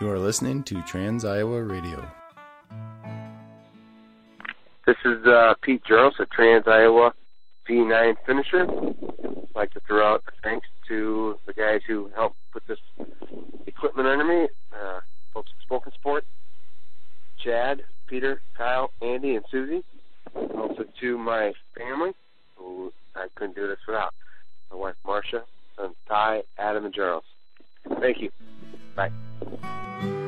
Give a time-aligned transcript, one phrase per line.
[0.00, 2.04] You are listening to Trans Iowa Radio.
[4.86, 7.14] This is uh, Pete Jaros, a Trans Iowa
[7.68, 8.66] V9 finisher.
[8.68, 12.80] I'd like to throw out thanks to the guys who helped put this
[13.68, 14.98] equipment under me, uh,
[15.32, 16.24] folks at Spoken Sport,
[17.38, 19.84] Chad, Peter, Kyle, Andy, and Susie.
[20.34, 22.10] Also to my family,
[22.56, 24.12] who I couldn't do this without.
[24.72, 25.44] My wife Marcia,
[25.76, 27.24] son Ty, Adam, and Charles.
[28.00, 28.30] Thank you.
[28.94, 30.23] 拜。